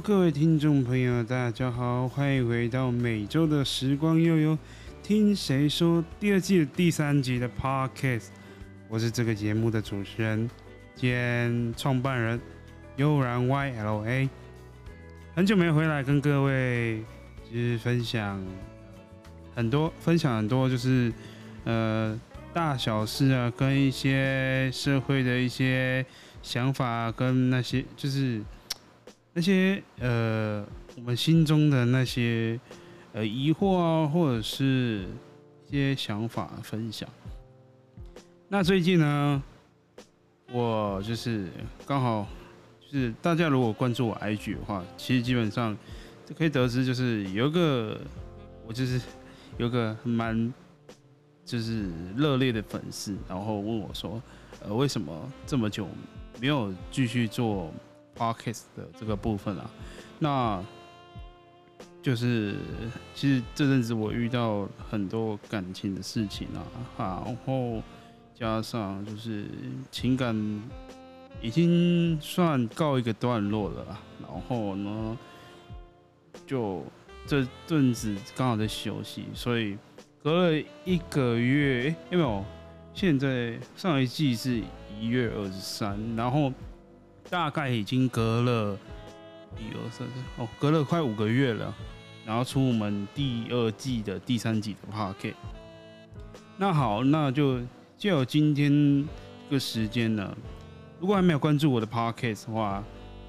[0.00, 4.58] 各位听众朋友，大家好，欢迎回到每周的时光悠悠，
[5.02, 8.26] 听谁说第二季的第三集的 Podcast，
[8.90, 10.48] 我是这个节目的主持人
[10.94, 12.38] 兼创办人
[12.96, 14.28] 悠然 YLA，
[15.34, 17.02] 很久没回来跟各位
[17.50, 18.44] 就是分享
[19.54, 21.10] 很多，分享很多就是
[21.64, 22.20] 呃
[22.52, 26.04] 大小事啊，跟一些社会的一些
[26.42, 28.42] 想法，跟那些就是。
[29.36, 32.58] 那些呃，我们心中的那些
[33.12, 35.04] 呃疑惑啊，或者是
[35.68, 37.06] 一些想法分享。
[38.48, 39.42] 那最近呢，
[40.50, 41.50] 我就是
[41.84, 42.26] 刚好
[42.90, 45.76] 就是大家如果关注我 IG 的话，其实基本上
[46.24, 48.00] 就可以得知，就是有一个
[48.66, 48.98] 我就是
[49.58, 50.50] 有个蛮
[51.44, 54.22] 就是热烈的粉丝，然后问我说，
[54.64, 55.86] 呃，为什么这么久
[56.40, 57.70] 没有继续做
[58.16, 59.70] ？Podcast 的这个部分啊，
[60.18, 60.64] 那
[62.02, 62.54] 就是
[63.14, 66.48] 其实这阵子我遇到很多感情的事情
[66.96, 67.82] 啊，然后
[68.34, 69.46] 加上就是
[69.90, 70.34] 情感
[71.42, 75.18] 已经算告一个段落了，然后呢，
[76.46, 76.84] 就
[77.26, 79.76] 这阵子刚好在休息，所以
[80.22, 82.44] 隔了一个月，有没有？
[82.94, 84.62] 现在上一季是
[84.98, 86.52] 一月二十三，然后。
[87.28, 88.78] 大概已经隔了
[89.58, 91.74] 一二三四哦，隔了快五个月了，
[92.24, 95.34] 然后出我们第二季的第三集的 Podcast。
[96.56, 97.60] 那好，那就
[97.98, 99.06] 就有今天
[99.50, 100.36] 个时间呢。
[101.00, 102.82] 如果还没有关注我的 Podcast 的话，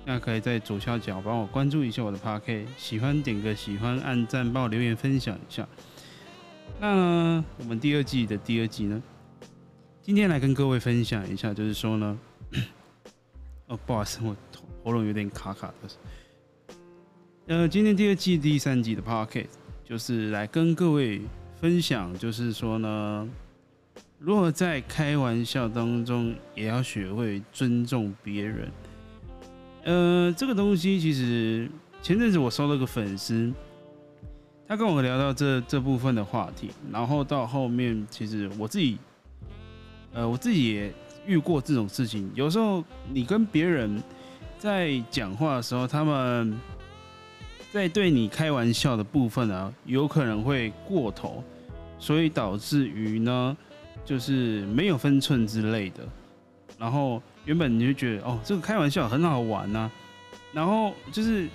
[0.05, 2.67] 那可以在左下角帮我关注一下我的 Podcast。
[2.77, 5.67] 喜欢点个喜欢，按赞，帮我留言分享一下。
[6.79, 9.01] 那，我们第二季的第二集呢，
[10.01, 12.17] 今天来跟各位分享一下，就是说呢。
[13.67, 14.33] 哦，不好意思，我
[14.81, 16.75] 喉咙有点卡卡的。
[17.47, 19.47] 呃，今天第二季第三集的 Podcast
[19.83, 21.21] 就是来跟各位
[21.59, 23.27] 分享，就是说呢，
[24.19, 28.71] 如何在开玩笑当中也要学会尊重别人。
[29.83, 31.69] 呃，这个东西其实
[32.01, 33.51] 前阵子我收了个粉丝，
[34.65, 38.97] 他跟我聊到这这部分的话题，然后到后面其实我自己，
[40.13, 40.93] 呃，我自己也。
[41.27, 44.01] 遇过这种事情，有时候你跟别人
[44.57, 46.57] 在讲话的时候，他们
[47.71, 51.43] 在对你开玩笑的部分啊，有可能会过头，
[51.99, 53.55] 所以导致于呢，
[54.05, 56.07] 就是没有分寸之类的。
[56.79, 59.91] 然后原本你就觉得哦，这个开玩笑很好玩呐，
[60.53, 61.47] 然后就是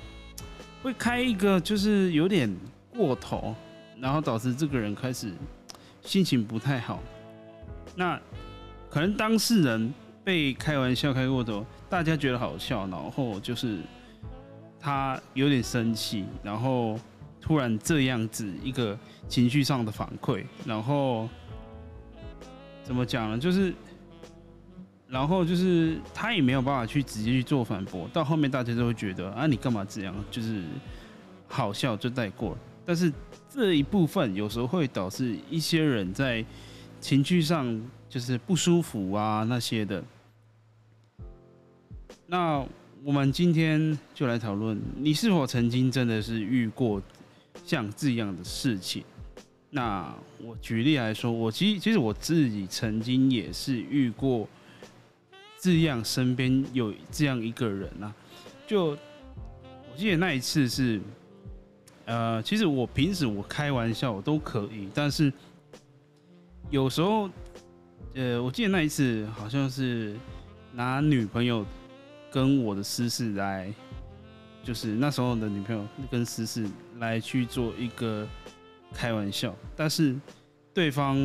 [0.82, 2.54] 会开一个就是有点
[2.94, 3.54] 过头，
[3.98, 5.32] 然后导致这个人开始
[6.02, 7.00] 心情不太好。
[7.96, 8.20] 那。
[8.92, 9.90] 可能当事人
[10.22, 13.78] 被开玩笑开过头，大家觉得好笑，然后就是
[14.78, 17.00] 他有点生气，然后
[17.40, 21.26] 突然这样子一个情绪上的反馈，然后
[22.84, 23.38] 怎么讲呢？
[23.38, 23.72] 就是
[25.08, 30.14] 然后就是他也没有办法去直接去做反驳，到后面大家都会觉得啊，你干嘛这样？
[30.30, 30.64] 就是
[31.48, 33.10] 好笑就带过了，但是
[33.48, 36.44] 这一部分有时候会导致一些人在
[37.02, 37.78] 情绪上。
[38.12, 40.04] 就是不舒服啊那些的。
[42.26, 42.62] 那
[43.02, 47.00] 我们今天就来讨论，你是否曾经真的是遇过
[47.64, 49.02] 像这样的事情？
[49.70, 50.14] 那
[50.44, 54.46] 我举例来说，我其实其实我自己曾经也是遇过
[55.58, 58.14] 这样，身边有这样一个人啊。
[58.66, 61.00] 就我记得那一次是，
[62.04, 65.32] 呃，其实我平时我开玩笑我都可以，但是
[66.72, 67.30] 有时候。
[68.14, 70.14] 呃，我记得那一次好像是
[70.74, 71.64] 拿女朋友
[72.30, 73.72] 跟我的私事来，
[74.62, 78.28] 就是那时候的女朋友跟私事来去做一个
[78.92, 80.14] 开玩笑，但是
[80.74, 81.16] 对方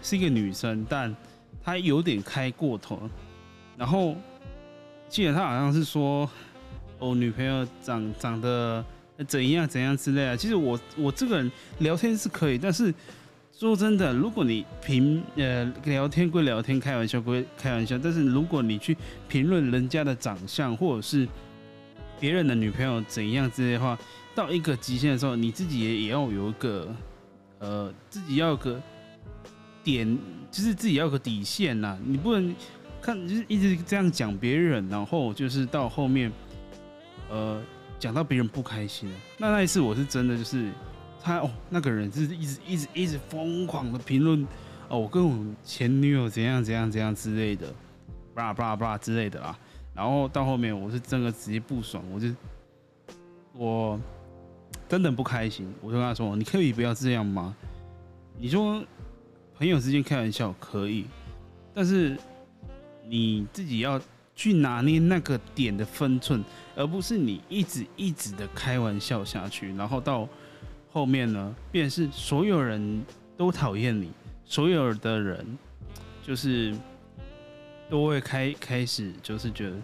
[0.00, 1.12] 是一个女生，但
[1.60, 3.10] 她有点开过头，
[3.76, 4.14] 然后
[5.08, 6.30] 记得她好像是说，
[7.00, 8.84] 哦，女朋友长长得
[9.26, 10.36] 怎样怎样之类的。
[10.36, 12.94] 其实我我这个人聊天是可以，但是。
[13.58, 18.96] 说真的，如果你评呃聊天归聊天，开玩笑归开玩笑，但是如果你去
[19.28, 21.26] 评论人家的长相，或者是
[22.20, 23.98] 别人的女朋友怎样之类的话，
[24.32, 26.94] 到一个极限的时候，你自己也也要有一个
[27.58, 28.80] 呃自己要有个
[29.82, 30.16] 点，
[30.52, 31.98] 就是自己要有个底线呐。
[32.06, 32.54] 你不能
[33.02, 36.30] 看就是一直这样讲别人，然后就是到后面
[37.28, 37.60] 呃
[37.98, 39.12] 讲到别人不开心。
[39.36, 40.70] 那那一次我是真的就是。
[41.22, 44.46] 他哦，那个人就是一直一直一直疯狂的评论
[44.88, 47.66] 哦，我跟我前女友怎样怎样怎样之类的，
[48.34, 49.58] 巴拉巴拉巴拉之类的啦。
[49.94, 52.28] 然后到后面我是真的直接不爽，我就
[53.52, 54.00] 我
[54.88, 57.54] 真的不开心，我就跟他说：“你可以不要这样吗？”
[58.38, 58.82] 你说
[59.56, 61.04] 朋友之间开玩笑可以，
[61.74, 62.16] 但是
[63.08, 64.00] 你自己要
[64.36, 66.44] 去拿捏那个点的分寸，
[66.76, 70.28] 而不是你一直一直的开玩笑下去，然后到
[70.90, 73.04] 后面呢，便是所有人
[73.36, 74.10] 都讨厌你，
[74.44, 75.58] 所有的人
[76.22, 76.74] 就是
[77.88, 79.76] 都会开开始就是觉得。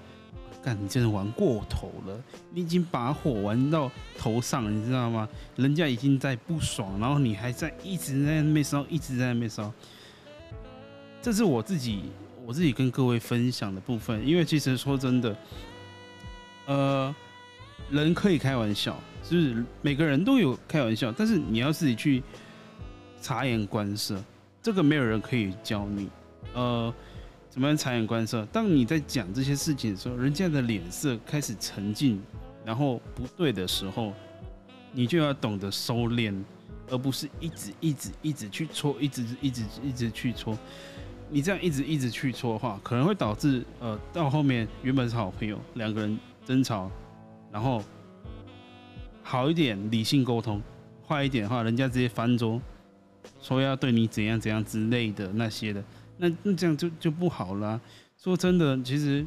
[0.62, 2.24] 干，你真的玩过头了！
[2.50, 5.28] 你已经把火玩到头上，你知道吗？
[5.56, 9.70] 人家已经在不爽，然后你还在一直在那边烧，一直在那边烧。
[11.20, 12.04] 这是我自己
[12.46, 15.36] 我自己跟各位分享的部分，因为其实说真的，
[16.64, 17.14] 呃，
[17.90, 22.22] 人可以开玩笑，就是每个人都有开玩笑，但是你要自己去
[23.20, 24.22] 察言观色，
[24.62, 26.08] 这个没有人可以教你，
[26.54, 26.92] 呃。
[27.50, 28.44] 怎么样察言观色？
[28.46, 32.20] 当你在讲这些事情的时候，人家的脸色开始沉静，
[32.64, 34.12] 然后不对的时候，
[34.90, 36.34] 你就要懂得收敛，
[36.90, 40.58] 而不是一直一直一直去戳，一直一直一直去戳。
[41.30, 46.90] 你这样一直一直去戳的话，可能会导致呃，到后面原本是好朋友，两个人争吵，
[47.54, 47.80] 然后
[49.22, 50.60] 好一点理性沟通，
[51.06, 52.60] 坏一点的话，人家直接翻桌，
[53.40, 55.82] 说要对你怎样怎样之类的那些的。
[56.18, 57.80] 那那这样就就不好啦。
[58.18, 59.24] 说真的，其实，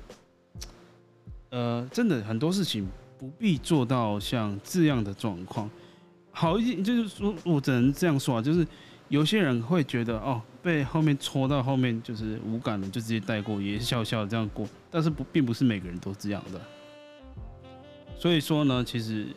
[1.52, 2.86] 呃，真的很多事情
[3.18, 5.70] 不必做到像这样的状况。
[6.32, 8.68] 好一点就是说，我只能这样说啊，就是
[9.08, 14.68] 有些人会觉得哦，被后面戳到后面就是无感了，就直接带过，也是笑笑这样过。
[14.92, 16.60] 但是不，并不是每个人都这样的。
[18.18, 19.28] 所以说呢，其实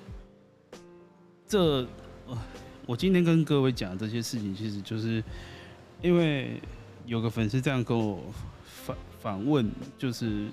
[1.46, 1.86] 这，
[2.86, 5.22] 我今天跟各位讲这些事情，其实就是
[6.02, 6.60] 因为。
[7.06, 8.22] 有个粉丝这样跟我
[8.62, 9.68] 反反问，
[9.98, 10.46] 就是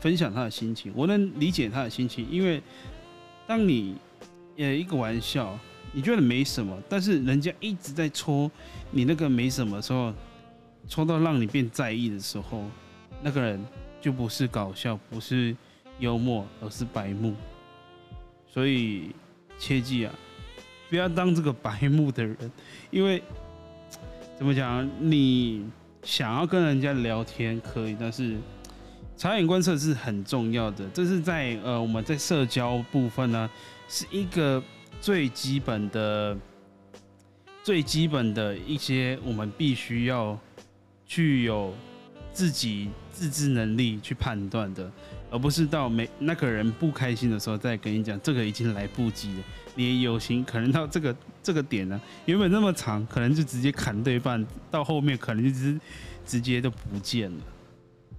[0.00, 0.92] 分享他的心情。
[0.94, 2.62] 我能理解他的心情，因为
[3.46, 3.96] 当你
[4.58, 5.58] 呃一个玩笑，
[5.92, 8.50] 你觉得没什么，但是人家一直在戳
[8.90, 10.12] 你那个没什么的时候，
[10.88, 12.66] 戳到让你变在意的时候，
[13.22, 13.64] 那个人
[13.98, 15.56] 就不是搞笑，不是
[16.00, 17.34] 幽默，而是白目。
[18.54, 19.10] 所以
[19.58, 20.14] 切记啊，
[20.88, 22.36] 不要当这个白目的人，
[22.92, 23.20] 因为
[24.38, 25.66] 怎么讲，你。
[26.04, 28.36] 想要跟人家聊天可以，但是
[29.16, 30.86] 察言观色是很重要的。
[30.90, 33.48] 这是在呃我们在社交部分呢，
[33.88, 34.62] 是一个
[35.00, 36.36] 最基本的、
[37.62, 40.38] 最基本的一些我们必须要
[41.06, 41.72] 具有
[42.34, 44.90] 自己自制能力去判断的，
[45.30, 49.44] 而不是到没那个人不开心的时候再跟你讲，这个已经来不及了。
[49.76, 55.80] 你友情可能到这个 这个点呢，原本那么长，可能就直接砍对半，到后面可能就直
[56.26, 57.44] 直接都不见了，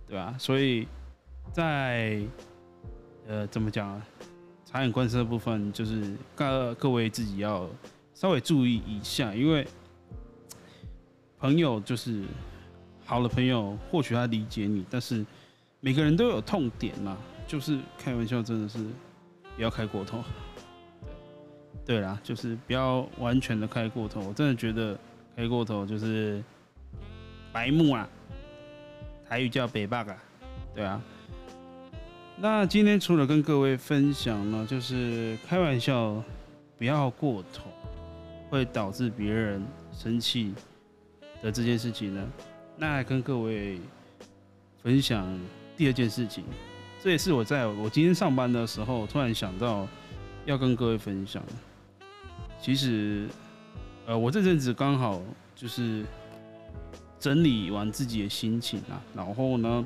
[0.08, 0.36] 对吧？
[0.40, 0.88] 所以
[1.52, 2.22] 在
[3.28, 4.02] 呃怎么讲啊，
[4.66, 7.70] 察言观色部分，就是各各位自己要
[8.14, 9.68] 稍微注意一下，因为
[11.38, 12.24] 朋友就是
[13.06, 15.24] 好的朋友，或许他理解你，但是
[15.80, 17.16] 每个人都有痛点嘛，
[17.47, 18.80] 就是开玩笑真的是
[19.56, 20.24] 不要开过头。
[21.85, 24.19] 对啦，就是不要完全的开过头。
[24.21, 24.97] 我真的觉得
[25.35, 26.44] 开过头就是
[27.54, 28.09] 白目啊，
[29.30, 30.18] 台语叫北霸啊，
[30.74, 31.00] 对啊。
[32.38, 36.21] 那今天除了跟各位分享呢，就是开玩笑
[36.80, 37.69] 不要过头，
[38.50, 40.56] 会导致别人生气
[41.44, 42.28] 的这件事情呢，
[42.78, 43.80] 那跟各位
[44.84, 45.26] 分享
[45.78, 46.44] 第二件事情，
[47.02, 49.88] 这也是我在我今天上班的时候突然想到
[50.46, 51.42] 要跟各位分享。
[52.60, 53.28] 其实，
[54.06, 55.22] 呃，我这阵子刚好
[55.56, 56.04] 就是
[57.20, 59.86] 整理完自己的心情啊，然后呢，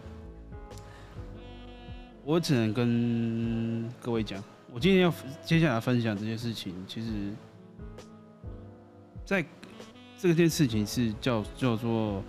[2.23, 4.41] 我只能跟各位讲，
[4.71, 7.33] 我今天要接下来分享这件事情，其实，
[9.25, 9.45] 在
[10.17, 12.23] 这件事情是叫叫做，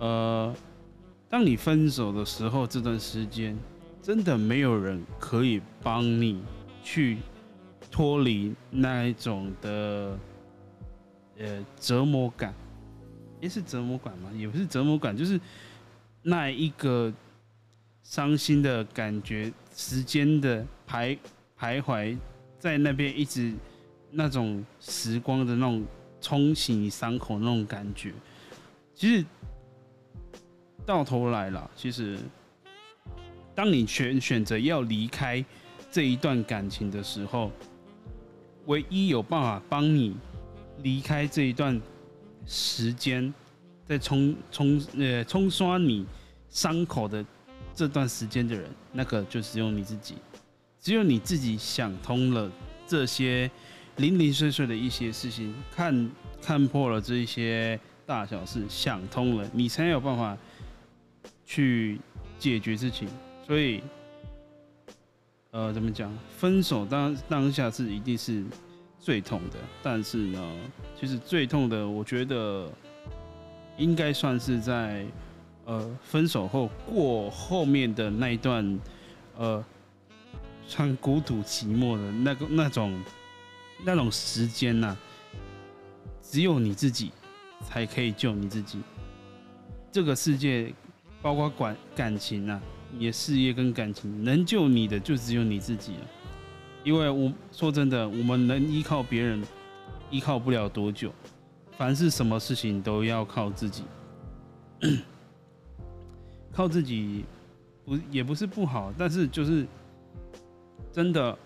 [0.00, 0.52] 呃，
[1.28, 3.56] 当你分手的时候，这段时间
[4.02, 6.42] 真的没有人可以帮你
[6.82, 7.18] 去。
[7.92, 10.16] 脱离那一种的
[11.36, 12.54] 呃折磨感，
[13.40, 14.30] 也是折磨感吗？
[14.32, 15.40] 也不是折磨感，就是
[16.22, 17.12] 那一个
[18.04, 21.18] 伤心的感觉，时间的徘
[21.58, 22.16] 徘徊
[22.60, 23.52] 在那边，一直
[24.12, 25.84] 那种时光的那种
[26.20, 28.14] 冲洗伤口那种感觉。
[28.94, 29.26] 其实
[30.90, 32.18] 到头来了，其实
[33.54, 35.44] 当你选选择要离开
[35.88, 37.52] 这一段感情的时候。
[38.66, 40.14] 唯一有办法帮你
[40.82, 41.80] 离开这一段
[42.46, 43.32] 时间，
[43.88, 46.06] 再冲冲呃冲刷你
[46.50, 47.24] 伤口的
[47.74, 50.16] 这段时间的人，那个就只有你自己。
[50.78, 52.52] 只有你自己想通了
[52.86, 53.50] 这些
[53.96, 60.36] 零零碎碎的一些事情，看看破了这一些大小事，想通了，你才有办法
[61.50, 62.00] 去
[62.38, 63.08] 解决事情。
[63.44, 63.82] 所以，
[65.50, 66.16] 呃，怎么讲？
[66.38, 68.44] 分手当当下是一定是
[69.00, 70.56] 最痛的，但是呢，
[70.96, 72.70] 其实最痛的，我觉得
[73.76, 75.04] 应该算是在
[75.64, 78.78] 呃分手后过后面的那一段，
[79.36, 79.64] 呃，
[80.68, 83.02] 穿孤独寂寞的那个那种
[83.84, 84.96] 那种时间呐、
[86.22, 87.10] 只有你自己
[87.64, 88.78] 才可以救你自己。
[89.90, 90.72] 这个世界，
[91.22, 92.60] 包括管感情啊。
[92.92, 96.06] 你的事业跟感情能救你的就只有你自己了，
[96.82, 99.40] 因为我说真的，我们能依靠别人，
[100.10, 101.12] 依靠不了多久。
[101.78, 103.84] 凡是什么事情都要靠自己，
[106.50, 107.24] 靠自己
[107.84, 109.64] 不也不是不好，但是就是
[110.90, 111.38] 真的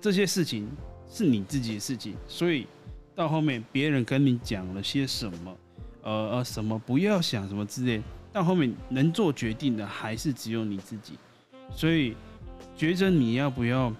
[0.00, 0.70] 这些事情
[1.08, 2.68] 是你自己的事情，所以
[3.16, 5.56] 到后面别人跟你讲了些什么，
[6.04, 8.00] 呃呃什么不要想什么之类。
[8.32, 11.18] 到后面能做决定的还是只有你自己，
[11.74, 12.16] 所以
[12.76, 13.92] 觉着你要不要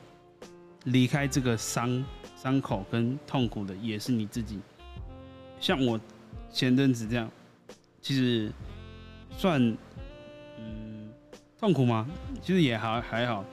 [0.85, 4.59] 离开这个伤伤口跟痛苦的也是你自己。
[5.61, 6.01] 像我
[6.51, 7.31] 前阵子这样，
[8.01, 8.51] 其实
[9.37, 9.61] 算
[10.59, 11.11] 嗯
[11.61, 12.09] 痛苦吗？
[12.41, 13.45] 其实也还还好，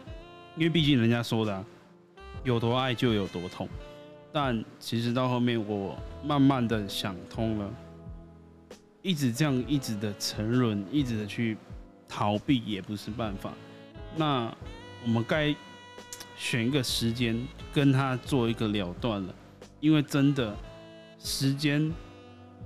[0.55, 1.65] 因为毕竟人家说的，
[2.43, 3.67] 有多爱就有多痛。
[4.31, 7.69] 但其实到后面我慢慢的想通了。
[9.01, 11.57] 一直这样，一直的沉沦，一直的去
[12.07, 13.53] 逃避也不是办法。
[14.15, 14.53] 那
[15.03, 15.55] 我们该
[16.37, 17.39] 选一个时间
[17.73, 19.33] 跟他做一个了断了，
[19.79, 20.55] 因为真的
[21.17, 21.91] 时间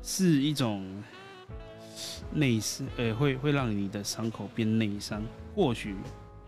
[0.01, 0.85] 是一种
[2.31, 5.23] 内伤，呃，会会让你的伤口变内伤，
[5.55, 5.95] 或许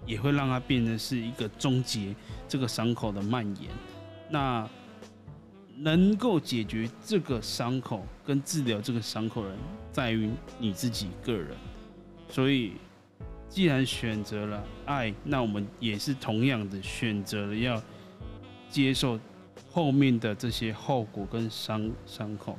[0.05, 2.15] 也会让它变得是一个终结
[2.47, 3.69] 这个伤口的蔓延。
[4.29, 4.67] 那。
[5.77, 9.57] 能够解决这个伤口跟治疗这个伤口的人，
[9.91, 11.55] 在于你自己个人。
[12.29, 12.73] 所以，
[13.49, 17.81] 既然选择了爱，那我们也是同样的选择了要
[18.69, 19.19] 接受
[19.69, 22.57] 后面的这些后果跟伤伤口。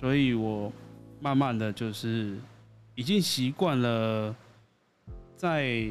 [0.00, 0.72] 所以我
[1.20, 2.38] 慢慢的就是
[2.94, 4.34] 已经习惯了，
[5.36, 5.88] 在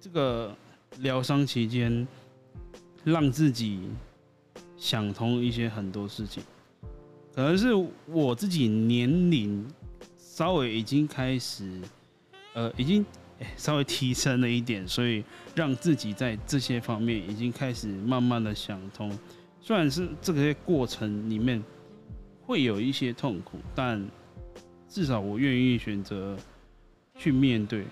[0.00, 0.56] 这个
[0.98, 2.06] 疗伤期间，
[3.02, 3.88] 让自己。
[4.84, 6.42] 想通一些很多事情，
[7.34, 7.68] 可能是
[8.06, 9.66] 我自己年龄
[10.14, 11.80] 稍微已经开始，
[12.52, 13.02] 呃，已经
[13.56, 15.24] 稍微提升了一点，所以
[15.54, 19.10] 让自己在这些方面已经开始慢慢的想通。
[19.58, 21.64] 虽然是这些过程里面
[22.42, 24.06] 会有一些痛苦，但
[24.86, 26.36] 至少我愿意选择
[27.16, 27.86] 去面对，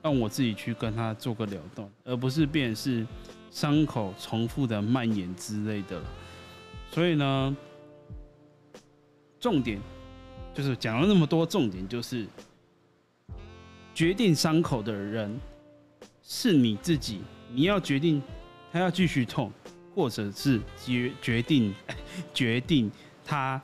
[0.00, 3.04] 让我自己去跟他做个了断，而不是变是。
[3.50, 6.00] 伤口重复的蔓延之类的，
[6.90, 7.56] 所以呢，
[9.38, 9.80] 重点
[10.54, 12.26] 就是讲了那么多，重点就是
[13.94, 15.38] 决定伤口的人
[16.22, 17.20] 是你自己，
[17.52, 18.22] 你要决定
[18.72, 19.50] 他要继续痛，
[19.94, 21.74] 或者是决决定
[22.32, 22.90] 决定
[23.24, 23.60] 他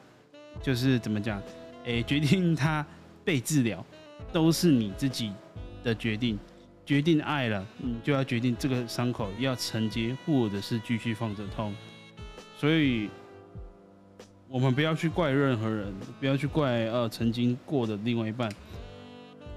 [0.61, 1.41] 就是怎么讲，
[1.85, 2.85] 诶，决定他
[3.25, 3.85] 被治疗，
[4.33, 5.33] 都是你自己
[5.85, 6.37] 的决定。
[6.87, 11.75] 决定爱了，你就要决定这个伤口要承接，或者是继续放着痛。
[12.57, 13.11] 所以，
[14.49, 18.49] 我们不要去怪任何人，不要去怪呃曾经过的另外一半。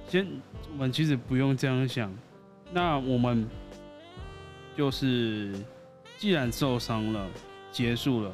[0.07, 0.25] 先，
[0.71, 2.11] 我们其实不用这样想。
[2.73, 3.47] 那我们
[4.75, 5.53] 就是，
[6.17, 7.27] 既然受伤了，
[7.71, 8.31] 结束了，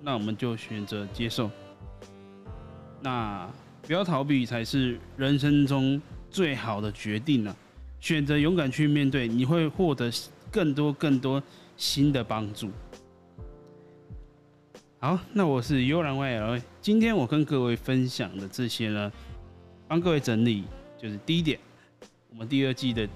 [0.00, 1.50] 那我们就选择接受。
[3.02, 3.46] 那
[3.86, 7.54] 不要逃避，才是人生中最好的决定了。
[8.02, 10.10] 选择勇敢去面对，你会获得
[10.50, 11.40] 更多更多
[11.76, 12.68] 新的帮助。
[14.98, 19.12] 好，那我是悠然 YL，今天我跟各位分享的这些呢，
[19.86, 20.64] 帮各位整理，
[21.00, 21.60] 就是第一点，
[22.30, 23.08] 我们第二季的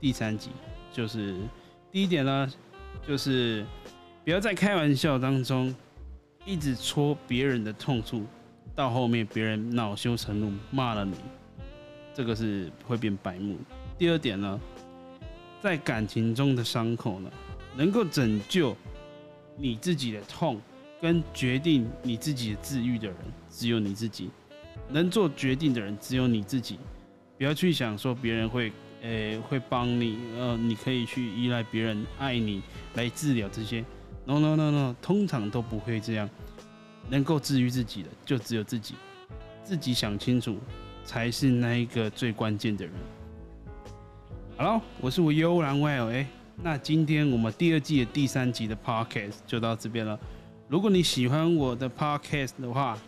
[0.00, 0.48] 第三集，
[0.90, 1.36] 就是
[1.92, 2.50] 第一点呢，
[3.06, 3.62] 就是
[4.24, 5.74] 不要在开玩笑当中
[6.46, 8.24] 一直戳别人的痛处，
[8.74, 11.14] 到后面别人恼羞成怒骂了你，
[12.14, 13.58] 这个是会变白目。
[14.00, 14.58] 第二点呢，
[15.60, 17.30] 在感情中的伤口呢，
[17.76, 18.74] 能够拯救
[19.58, 20.58] 你自己的痛，
[21.02, 23.16] 跟决定你自己的治愈的人，
[23.50, 24.30] 只有你自己。
[24.88, 26.78] 能做决定的人，只有你自己。
[27.36, 32.62] 不要去想说别人会，诶、会帮你，呃，你可以去依赖别人爱你
[32.94, 33.84] 来治疗这些。
[34.24, 36.26] No no no no，通常都不会这样。
[37.10, 38.94] 能够治愈自己的，就只有自己。
[39.62, 40.56] 自己想清楚，
[41.04, 42.94] 才是那一个最关键的人。
[44.62, 46.26] Hello，我是我悠然 Well，哎，
[46.56, 50.20] 那今天我们第二季的第三集的 podcast 就到这边了。
[50.68, 52.98] 如果你喜欢我的 podcast 的话，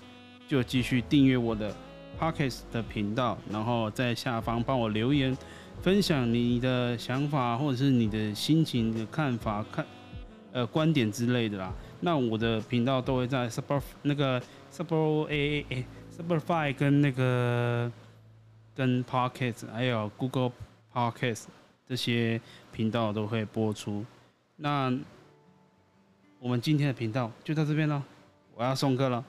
[0.48, 1.70] 就继续订阅我的
[2.18, 5.36] podcast 的频道，然后在下方帮我留言，
[5.82, 9.84] 分享你的想法或者是你的心情的看法、看
[10.52, 11.70] 呃观点之类的啦。
[12.00, 14.40] 那我的频道都会在 Super 那个
[14.70, 17.92] Super A A A Spotify 跟那个
[18.74, 20.52] 跟 podcast 还有 Google
[20.92, 21.44] Podcast
[21.86, 22.40] 这些
[22.72, 24.04] 频道都会播出。
[24.56, 24.92] 那
[26.38, 28.02] 我们今天的频道就到这边了，
[28.54, 29.24] 我要送歌了，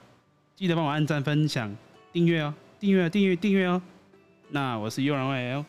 [0.54, 1.74] 记得帮我按赞、分享、
[2.12, 3.80] 订阅哦，订阅、订阅、订阅哦。
[4.50, 5.64] 那我是悠然 YL，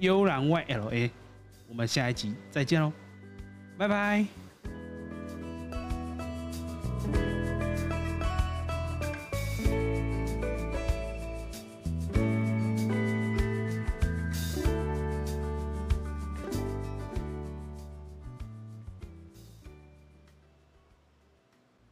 [0.00, 1.10] 悠然 YLA，
[1.68, 2.92] 我们下一集再见喽，
[3.76, 4.41] 拜拜。